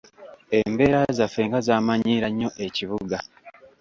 Embera 0.59 0.99
zaffe 1.17 1.41
nga 1.47 1.59
zaamanyiira 1.67 2.27
nnyo 2.31 2.49
ekibuga. 2.65 3.17